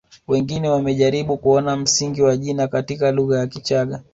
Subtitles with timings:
[0.27, 4.03] Wengine wamejaribu kuona msingi wa jina katika lugha ya Kichagga